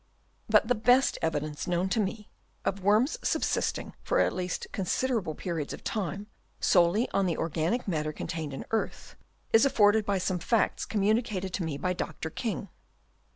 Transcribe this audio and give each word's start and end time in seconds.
But 0.49 0.67
the 0.67 0.73
best 0.73 1.19
evidence, 1.21 1.67
known 1.67 1.87
to 1.89 1.99
me, 1.99 2.31
of 2.65 2.81
worms 2.81 3.19
subsisting 3.23 3.93
for 4.01 4.19
at 4.19 4.33
least 4.33 4.65
considerable 4.71 5.35
periods 5.35 5.73
of 5.73 5.83
time 5.83 6.25
solely 6.59 7.07
on 7.11 7.27
the 7.27 7.37
organic 7.37 7.87
matter 7.87 8.11
contained 8.11 8.51
in 8.51 8.65
earth, 8.71 9.15
is 9.53 9.63
afforded 9.63 10.03
by 10.03 10.17
some 10.17 10.39
facts 10.39 10.87
communicated 10.87 11.53
to 11.53 11.63
me 11.63 11.77
by 11.77 11.93
Dr. 11.93 12.31
King. 12.31 12.69